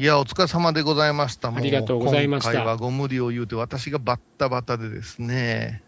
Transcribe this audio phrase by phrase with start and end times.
[0.00, 1.50] いや、お疲れ様でございました。
[1.50, 5.82] もありがとうございました今回はご無理を言うて、私がバッタバタでですね、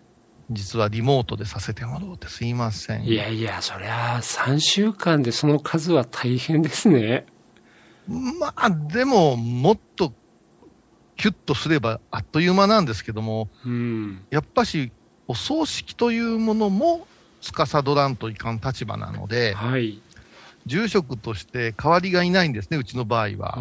[0.50, 3.04] 実はリモートでさせてもらおうってすいません。
[3.04, 7.24] いやいや、そりゃ3週間でその数は大変ですね。
[8.06, 10.12] まあ、でも、もっと、
[11.16, 14.26] キュッとすればあっという間なんですけども、うん。
[14.28, 14.92] やっぱし、
[15.26, 17.08] お葬式というものも、
[17.40, 20.02] 司らんといかん立場なので、はい。
[20.66, 23.58] 住職として代わりがいないんですね、うちの場合うは。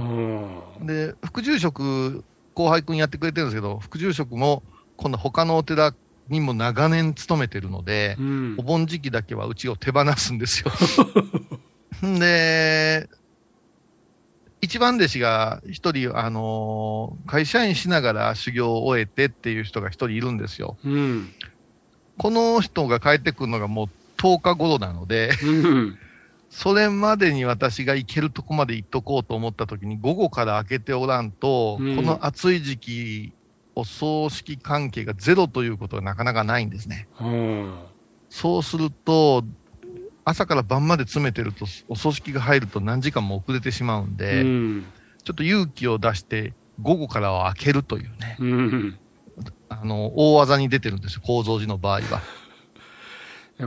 [0.82, 0.86] ん。
[0.86, 4.64] で、副住職、後輩君やってくれてるんですけど、副住職も、
[4.98, 5.94] 今度他のお寺
[6.30, 8.64] にも長年勤めてるのでう、んお。
[8.64, 10.72] 盆時期だけはうちを手放すんですよ。
[12.08, 13.10] ん で、
[14.62, 20.77] 一番弟子が一人、あのー会社員しながら修行を終えてっていう人が一人いるんですよ。
[20.86, 21.30] うん。
[22.18, 23.90] この人が帰ってくるのがもう
[24.22, 25.98] 10日頃なので、うん。
[26.52, 33.34] それまでに私が行けるとこまで行っとこうと思った時に午後から開けておらんと、うんこの暑い時期、
[33.74, 37.08] お葬式関係がゼロということがなかなかないんですね。
[37.21, 37.74] うん。
[38.30, 39.46] そうすると、
[40.26, 44.86] 朝から晩まで詰めてると、お葬式が入ると何時間も遅れてしまうんで、うん。
[45.24, 48.99] ちょっと勇気を出して、午後からは開けるというね、うん。
[49.70, 52.21] あの、大技に出てるんですよ、構造寺の場合は。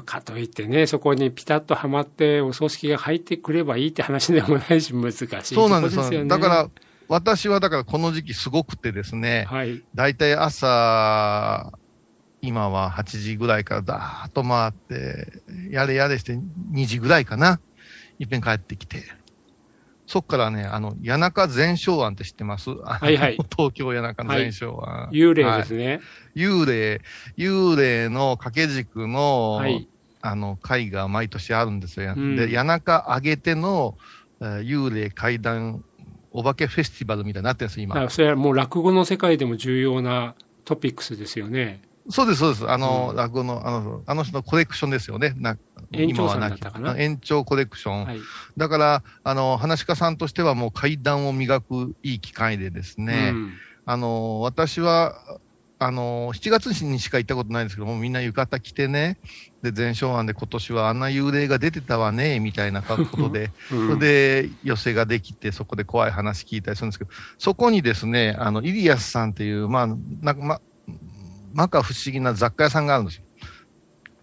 [0.02, 6.24] かといってね、そこにピタッとはまってお葬式が入ってくればいいって話でもないし、難しいそうなんですよね。
[6.26, 6.70] だから、
[7.08, 9.82] 私はだからこの時期すごくてですね、はい。
[9.94, 11.72] だいたい朝、
[12.40, 16.38] 今は8時ぐらいからだーっと回って、やれやれして
[16.72, 17.60] 2時ぐらいかな。
[18.18, 19.02] いっぺん帰ってきて。
[20.06, 22.70] そっからね、あの、谷中全焼案って知ってます？
[22.70, 25.08] はいはい東京谷中の全焼案。
[25.12, 26.00] 幽霊ですはいね。
[26.34, 27.00] 幽霊、
[27.36, 29.88] 幽霊の掛け軸の、はい。
[30.26, 32.14] あの、会が毎年あるんですよ。
[32.16, 33.98] うんで、谷中上げての、
[34.40, 35.84] えー幽霊怪談、
[36.32, 38.10] お化けフェスティバルみたいになってるんですよ、今。
[38.10, 41.82] それはもう落語の世界でも重要なトピックスですよね。
[42.08, 42.70] そうです、そうです。
[42.70, 45.34] あの、うん落語の、あの、あの人のコレクションですよね。
[45.36, 45.56] な
[45.96, 46.94] 延長さんったかな。
[46.94, 48.04] き延長コレクション。
[48.04, 48.20] はい。
[48.56, 53.52] だから、あの、話し家さんとしてはもう階段を磨くいい機会でですね、うん。
[53.86, 55.14] あの、私は、
[55.78, 59.18] あの、7月にしか行ったことないんですけども、みんな浴衣着てね、
[59.62, 63.88] で、全焼庵で今年はあんな幽霊が出てたわね、みたいなことで、 うん。
[63.88, 69.86] それで寄せができて、そこで怖い話聞いたりするんですけど、そこにですね、あの、イリアスさんっていう、まあ、
[70.22, 70.60] なんか、ま、
[71.52, 73.24] まか不思議な雑貨屋さんがあるんですよ。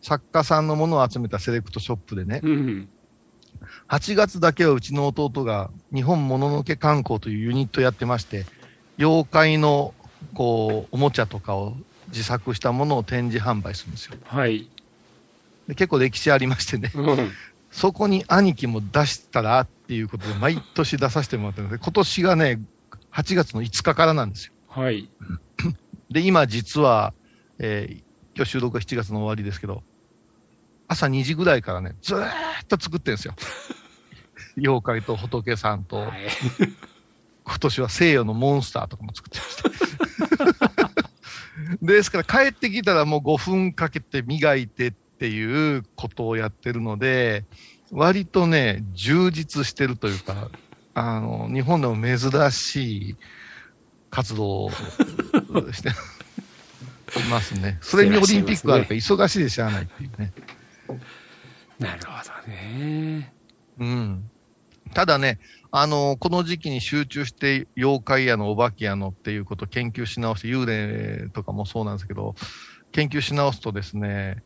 [0.01, 2.89] 作家さんのものを集めたセレクトショップでね、うん。
[3.87, 8.45] 8月だけはうちの弟が日本もののけ観光というユニットやってまして、
[8.97, 9.93] 妖怪の、
[10.33, 11.75] こう、おもちゃとかを
[12.07, 14.15] 自作したものを展示販売するんですよ。
[14.25, 14.67] はい。
[15.67, 17.31] で結構歴史ありましてね、うん。
[17.69, 22.59] そこに兄貴も出したらっていうことで、毎年出させてもらってるんで、今年がね、
[23.13, 24.53] 8月の5日からなんですよ。
[24.67, 25.09] はい。
[26.09, 27.13] で、今実は、
[27.59, 29.83] えー今日収録が7月の終わりですけど、
[30.91, 32.29] 朝2時ぐらいからね、ずーっ
[32.67, 33.33] と作ってるんですよ。
[34.59, 36.27] 妖怪と仏さんと、はい。
[37.45, 40.91] 今年は西洋のモンスターとかも作ってました。
[41.81, 47.45] ですから帰ってきたらもう5分かけて磨いてっていうことをやってるので、
[47.91, 50.49] 割とね、充実してるというか、
[50.93, 53.17] あの、日本でも珍しい
[54.09, 54.71] 活動を
[55.71, 55.89] して
[57.17, 57.77] いますね。
[57.79, 60.33] それにオリンピックがあるから忙しいでしゃあないっていうね。
[61.79, 62.11] なるほ
[62.45, 63.33] どね。
[63.79, 64.29] うん。
[64.93, 65.39] ただね、
[65.71, 72.35] あの、この時期に集中して妖怪やのお化けやのっていうことを研究し直して、幽霊とかもそうなんですけど、
[72.91, 74.43] 研究し直すとですね、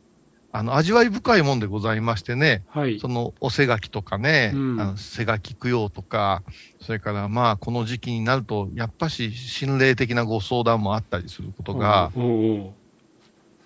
[0.52, 3.08] あの、味わい深いもんでございましてね、はいそ。
[3.08, 6.42] の、おせがきとかね、うんあのせがき供養とか、
[6.80, 12.72] それからまあ、この時期になると、やっぱし心霊的なご相談もあったりすることが、おうおう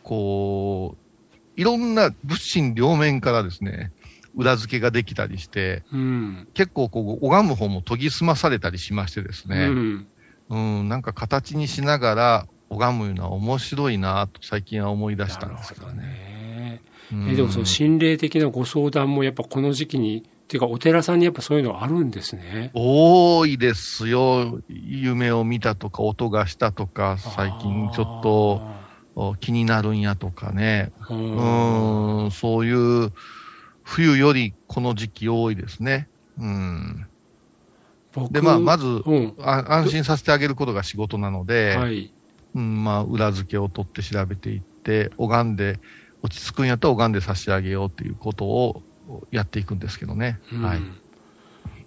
[0.03, 1.00] こう、
[1.61, 3.93] いろんな物心両面からですね、
[4.35, 6.49] 裏付けができたりして、うん。
[6.55, 10.07] 結構こう、拝む方も研ぎ澄まされたりしましてですうね、ん。
[10.49, 16.81] うん、なんか形にしながら拝むのは面白いなと最近は思い出したんですけどね。
[17.29, 22.71] えでもその心霊的なご相談もやっぱこの時期に、っていうかお寺さんにやっぱそういうのあるんですね。
[22.73, 24.63] 多いですよ。
[24.69, 28.80] 夢を見たとか、音がしたとか、最近ちょっとお
[29.41, 30.93] 気になるんやとかね。
[31.09, 33.13] ううんん、そういう
[33.83, 36.09] 冬よりこの時期多いですね。
[36.39, 37.07] うん。
[38.13, 39.35] 僕で、まあ、まず、うん。
[39.41, 42.13] あ安心させてあげることが仕事なので、はい。
[42.55, 45.79] うん、まあ、裏付けを取って調べていって、拝んで、
[46.23, 48.83] 落ち着くんやったら拝んで差し上げようっていうことを
[49.31, 50.41] やっていくんですけどね。
[50.53, 50.81] うんはい。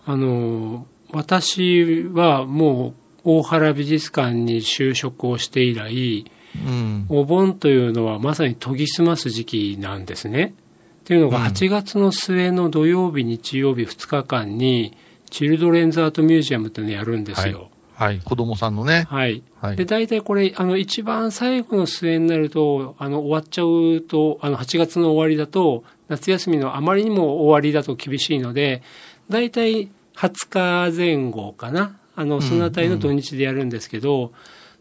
[0.05, 2.93] あの、私はもう
[3.23, 7.05] 大原美術館に就職をして以来、うん。
[7.09, 10.53] お盆というのはまさに研ぎ澄ます時期なんですね。
[11.01, 14.95] っていうのがうん8月の末の土曜日、日曜日2日間に、
[15.29, 17.69] チルドレンズアートミュージアムっていうのをやるんですよ。
[17.95, 18.19] はい。
[18.19, 19.05] 子供さんのね。
[19.09, 19.43] はい。
[19.59, 19.85] はいで、。
[19.85, 28.81] 大体これ、あの、一番最後の末になると、あの、終わっちゃうと、あの、8月の終わりだと、夏休みのあまりにも終わりだと厳しいので、
[29.29, 31.97] 大体20日前後かな。
[32.15, 34.31] あの、そのあたりの土日でやるんですけど、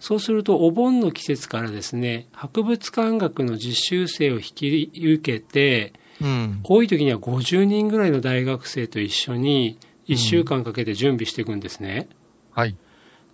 [0.03, 6.61] そうすると、お盆の季節からですね、博物館学の実習生を引き受けて、うん。
[6.65, 9.79] 多い時には50人ぐらいの大学生と一緒に、
[10.09, 12.09] 1週間かけて準備していくんですね。
[12.51, 12.75] はい。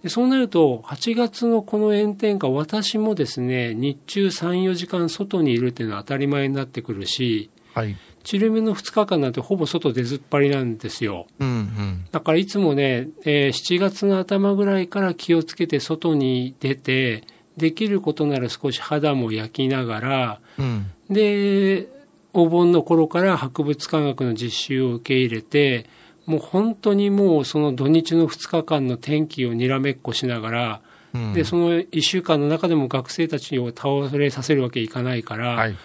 [0.03, 7.97] でそうなると、8月のこの炎天下、私もですね、日中3、4時間外にいるっていうのは当たり前になってくるし、はい。
[8.25, 11.27] チルメの2日間なんてほぼ外出ずっぱりなんですよ。
[11.39, 12.05] うんうん。
[12.11, 17.25] だからいつもね、えー7月の頭ぐらいから気をつけて外に出て、
[17.57, 20.91] できることなら少し肌も焼きながら、うん。
[21.11, 21.89] で、
[22.33, 25.87] お盆の頃から博物館学の実習を受け入れて、
[26.27, 30.81] もう本当にもうその土日の2日間の天気をにらめっこしながら、
[31.15, 31.33] うん。
[31.33, 35.77] で、その1週間の中でも学生たちを倒れさせるわけいかないから、はい。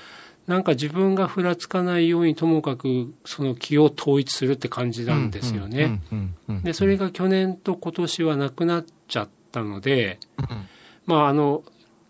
[0.48, 6.02] なんか自分がふらつかないようにともかくその気を統一するって感じなんですよね。
[6.12, 6.18] うん。
[6.18, 6.36] うん。
[6.50, 6.64] うん。
[6.64, 10.48] で、それが去年と今年はなくなっちゃったので、うん
[11.06, 11.64] まああの、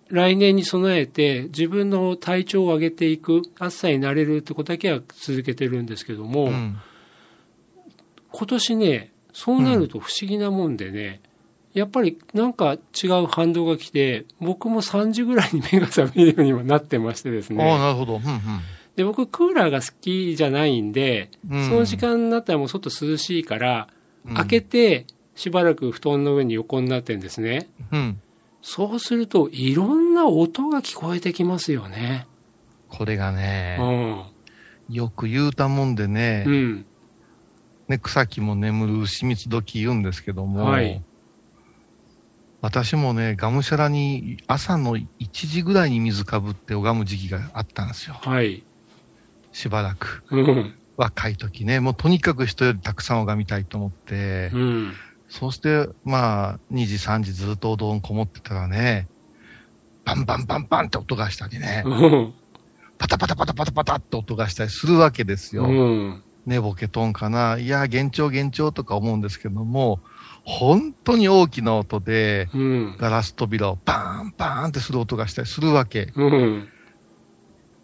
[0.09, 6.77] 来年に備えて自分の体調を上げていく、暑さになれるってことだけは続けてるんですけども、うん。
[8.31, 11.21] 今年ね、そうなると不思議なもんでね、
[11.73, 17.79] やっぱりなんか違う反動が来て、僕も3時ぐらいに目が覚めるようにはなってましてですああ、ね。
[17.79, 18.15] なるほど。
[18.17, 18.41] うんうん。
[18.95, 23.87] で、僕クーラーが好きじゃないんで、うんその時間になったらもう外涼しいから、
[24.25, 25.05] うん開けて
[25.35, 27.67] しばらく布団の上に横になってるんですね。
[27.91, 28.21] うん。
[28.61, 32.27] そうするといろんな音が聞こえてきますよね。
[32.87, 34.23] これがうね、ん。
[34.93, 36.85] よく言うたもんでねう、ん。
[37.87, 41.03] ね、草木も眠る牛蜜時言うんですけども、はい
[42.63, 48.15] 私もね、がむしゃらに朝の1時ぐらいに水かぶって拝む時期があったんですよ。
[48.21, 48.63] はい。
[49.51, 50.23] しばらく。
[50.31, 50.73] うん。
[50.95, 54.93] 若い時ね、もうとにかく人よりたくさん拝みたいと思って、うん。
[55.27, 59.09] そうして、まあ、2時、3時ずっとお堂にこもってたらね、
[60.05, 62.33] バンバンバンバンって音がしたりね、うん。
[62.97, 65.65] パタパタパタパタパタって音がしたりするわけですよ。
[65.65, 66.23] うん。
[66.45, 69.99] 寝ぼけとんかな、いや、幻聴幻聴とか思うんですけども、
[70.45, 72.97] 本当に大きな音で、うん。
[72.97, 76.11] ガラス扉をバーンバーンってする音がしたりするわけ。
[76.15, 76.67] うん。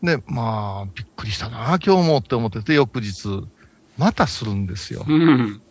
[0.04, 3.48] で、まあ、びっくりしたな、今日もって思ってて、翌日、
[3.98, 5.06] またするんですよ。
[5.08, 5.62] うん。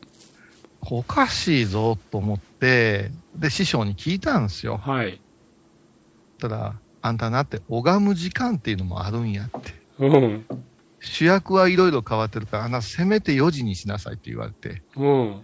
[0.90, 4.78] おかしいぞと思って、で、師匠に聞いたんですよ。
[4.78, 5.20] はい。
[6.38, 9.74] ただ、あんたなって拝む時間っていうのもあるんやって。
[9.98, 10.46] うん。
[11.00, 15.42] 主役はいろいろ変わってるから、あんなせめて4時にしなさいって言われて、うん。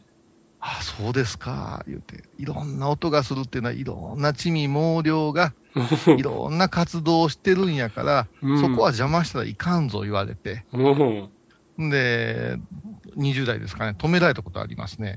[0.67, 2.25] あそうですか、言うて。
[2.39, 5.53] いろんな音がするっていうのは、いろんな地味猛量が、
[6.17, 10.65] いろんな活動をしてるんやから、うんそこは邪魔したらいかんぞ言われて。
[10.73, 11.91] うん。
[11.91, 12.57] で、
[13.19, 15.17] 20代ですかね、止められたことありますね。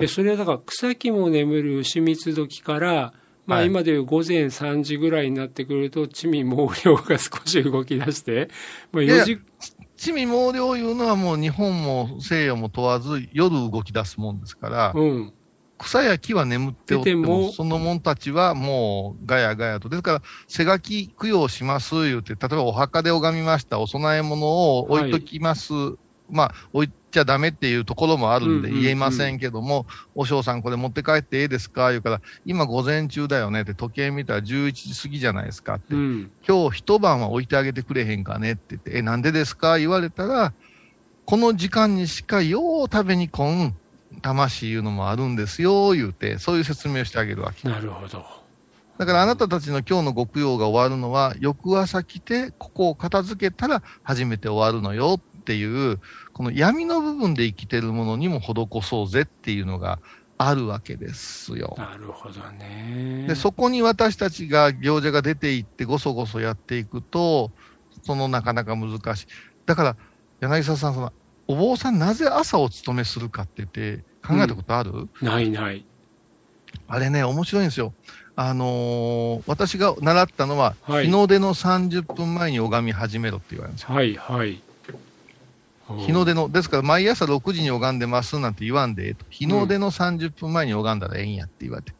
[0.00, 3.12] え、それはだから草木も眠る牛蜜時から、
[3.46, 8.48] まあはい今でいう午前3時ぐらいになってくると、地味猛量が少し動き出して、
[8.90, 9.38] まあ4時、
[9.96, 15.32] 地味猛量いうのはもう日本も西洋も問わず夜動き出すもんですから、うん。
[15.78, 19.88] 草や木は眠っておってもも、そのもんたちはもうガヤガヤと。
[19.88, 25.72] ですから、背書き供養します言うて、例えばお墓で拝みました、お供え物を置いときます。
[26.30, 31.88] まあ、置いちゃダメっていうところもあるんで言えませんけども、お嬢さんこれ持って帰ってええですか？
[31.90, 35.94] 言うから、今午前中だよねって時計見たら11時過ぎじゃないですかって。
[35.94, 36.30] うん。
[36.46, 39.78] 今日一晩は置いてあげてくれへんかねって言って、え、なんでですか？
[39.78, 40.52] 言われたら、
[41.24, 43.74] この時間にしかよう食べにこん
[44.22, 47.66] 魂いうのもあるんですよ、言うて、そういう説明をしてあげるわけ。
[47.68, 48.24] なるほど。
[48.98, 56.00] だからあなたたちの今日のご供養が終わるのは、翌朝来て、ここを片付けたら初めて終わるのよっていう、
[56.32, 60.00] この闇の部分で生きてるものにも施そうぜっていうのが
[60.38, 61.74] あるわけですよ。
[61.78, 63.26] なるほどね。
[63.28, 67.52] で、そこに私たちが行者が出ていってごそごそやっていくと、
[68.02, 69.26] そのなかなか難しい。
[69.64, 69.96] だから、
[70.40, 71.12] 柳沢さん、その
[71.48, 75.84] お坊さんなぜ朝お勤めするかって言って考えたことある、ないない。
[76.88, 77.94] あれね、面白いんですよ。
[78.38, 83.94] あのー私が習ったのは、はい日の出の30分前に拝み始めろって言われるんですよ。
[83.94, 84.60] はいはい。
[85.94, 89.24] 日の出の、ですから毎朝6時に拝んでますなんて言わんでええと。
[89.30, 91.92] 日の出の30分前に拝んだらええんやって言われて。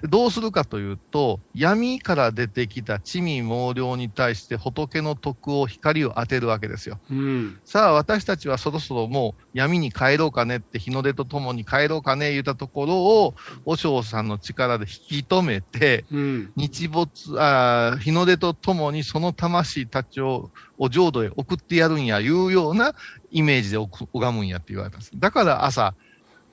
[0.00, 7.00] でどうするかというと、闇から出てきた地味猛量に対して仏の徳を光を当てるわけですよ。
[7.10, 7.58] うん。
[7.64, 13.34] さあ私たちはそろそろもう闇に帰ろうかねって日の出とともに帰ろうかね言ったところを、
[13.64, 16.52] 和尚さんの力で引き止めて、うん。
[16.56, 17.10] 日没、
[17.40, 22.94] あー日の出とともにその魂たちをお浄土へ送ってやるんや、いうような
[23.30, 25.12] イメージで拝むんやって言われたんです。
[25.14, 25.94] だから朝、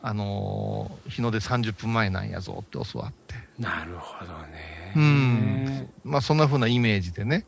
[0.06, 3.36] あのー日の出30分前なんやぞって教わって。
[3.58, 4.94] なるほどね。
[4.96, 5.90] うん。
[6.04, 7.46] まあそんな風なイメージでね、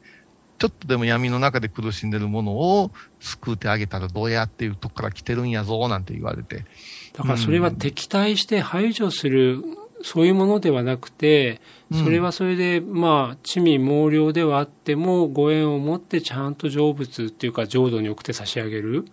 [0.57, 6.63] ちょっとでも闇の中で苦しんでるものを救ってあげたらどうやっていうとこから来てるんやぞなんて言われて。
[7.13, 9.61] だからそれは敵対して排除する、
[10.01, 19.05] そういうものではなくて、うんそれはそれで、まあ、地味猛量ではあっても、ご縁を持ってちゃんと成仏っていうか、浄土に送って差し上げる。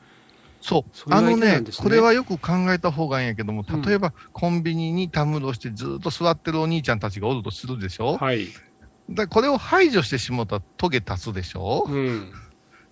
[0.62, 0.96] そう。
[0.96, 8.46] それがあのねこれはよく考えた方がいいんやけども、うん例えばコンビニにたむろしてずっと座ってるお兄ちゃんたちがおるとするでしょ、はい。
[9.10, 12.32] だからこれを排除してしもうたらトゲ立つでしょ、うん。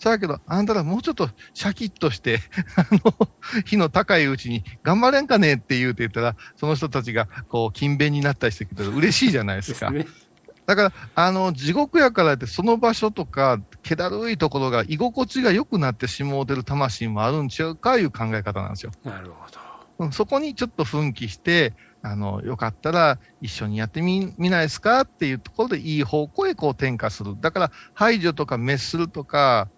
[0.00, 2.40] そうやけど、あんたらもうちょっとシャキッとして、
[2.76, 3.28] あの、
[3.66, 9.90] 火の高いうちに頑張れんかねって言うて言ったら、その人たちがこう、勤勉になったりしてくれたら嬉しいじゃないでか。
[9.90, 10.29] ですすね。
[10.70, 18.92] だから、あの、地獄やからって、その場所とか、気だるいところが居心地が良くなってしもうてる魂もあるんちゃうかいう考え方なんですよ。
[19.02, 20.04] なるほど。
[20.04, 27.34] うんそこにちょっと奮起して、あの、よかったら一緒にやってみ、みないですかっていうところでいい方向へこう転化する。
[27.40, 29.68] だから、排除とか滅するとか、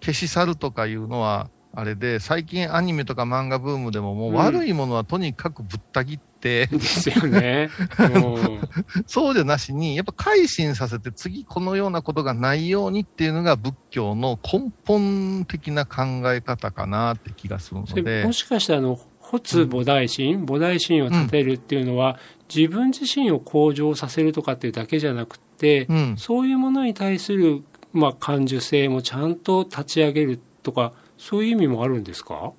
[0.00, 6.35] 消し去るとかいうのは、あれで、最近アニメとか漫画ブームでももううん悪いものはとにかくぶった切って、
[6.70, 7.70] ですよね。
[7.98, 8.60] うん
[9.06, 18.32] そうじゃなしに、やっぱ改心させて次このようなことがないようにっていうのが仏教の根本的な考え方かなって気がするのでも。
[18.32, 22.18] しかしてあの、発菩提心、菩提心を立てるっていうのは、
[22.54, 26.14] 自分自身を向上させるとかっていうだけじゃなくて、うん。
[26.16, 32.52] そういうものに対する、まあ、感受性もちゃんと立ち上げるとか、そういう意味もあるんですか？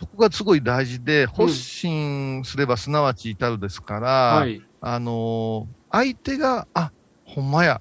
[0.00, 4.62] そこがすごい大事で、発信すればすなわち至るですから、はい。
[4.80, 6.92] あのー相手が、あ、
[7.24, 7.80] ほんまや、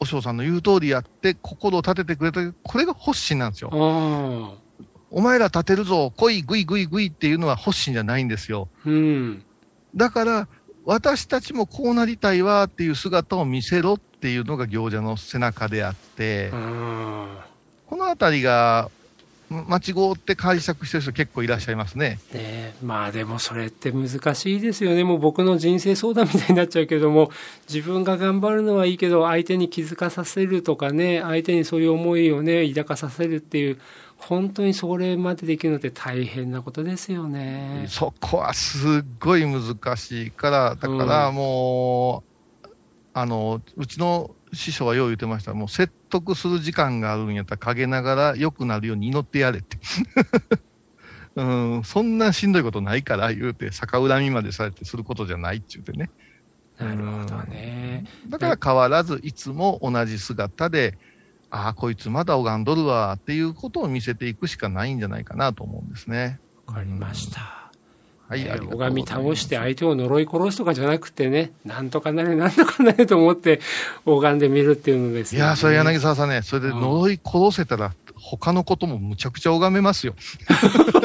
[0.00, 3.70] お嬢さんの言う通りやって、心を立ててくれた、これが発信なんですよ。
[5.10, 8.68] お前ら立てるぞ、来い、ぐいぐいぐいっていうのは発信じゃないんですよ。
[8.86, 9.44] うん。
[9.94, 10.48] だから、
[10.86, 17.46] 私たちもこうなりたいわっていう姿を見せろっていうのが行者の背中であって、あ
[17.86, 18.90] このあたりが、
[19.50, 22.20] 間違って解釈してる人結構いらっしゃいますね。
[22.32, 22.34] あ。
[22.36, 25.02] ねえまあでもそれって難しいですよね。
[25.02, 27.30] もう僕の人生相談みたいになっちゃうけども、
[27.68, 33.78] 自分が頑張るのはいいけど、相手に気づかさせるとかね、相手にそういう思いをね、抱かさせるっていう、
[34.16, 37.86] 本当にそれまでできるのって大変なことですよね。
[37.88, 42.22] そこはすっごい難しいから、だからも
[42.64, 42.68] う、
[43.14, 45.54] あの、うちの師匠はよう言ってました。
[45.54, 49.78] もう説得する時間があるんやったら陰ながら良くなるように祈ってやれって。
[51.36, 51.42] う
[51.78, 56.10] ん、そんなしんどいことないから言うて、逆恨みまでされてすることじゃないって言うてね。
[56.78, 58.04] なるほどね。
[58.28, 60.98] だから変わらず、いつも同じ姿で、
[61.50, 66.40] ああ、こいつまだ拝んどるわっていうことを見せていくしかないんじゃないかなと思うんですね。
[66.66, 67.59] わかりました。
[68.30, 73.60] はい、い拝み倒して相手を呪い殺すとかじゃなくてね、なんとかなれ、なんとかなれと思って
[74.06, 80.14] 拝んでみるっていうのですよねいやー、それ柳沢さんね、それで呪い殺せたら、他のこともむちゃくちゃ拝めますよ。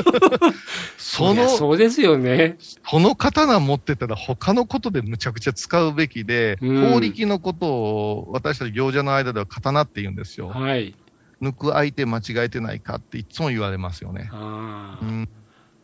[1.00, 2.58] そのそうですよね。
[2.88, 10.50] この刀持ってたら他のことでむちゃくちゃ使うべきで、うん法力のことを私たち行者の間では刀って言うんですよ。
[10.50, 10.94] はい。
[11.42, 14.30] 抜く相手間違えてないかっていつも言われますよね。
[14.32, 15.30] ああうん。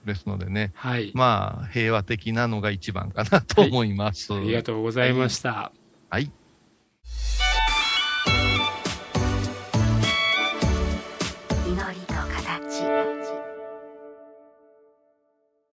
[0.06, 1.12] ですのでね、はい。
[1.14, 4.34] まあ、平和的なのが一番かなと思います。
[4.34, 5.72] ありがとうございました。
[6.10, 6.32] はい。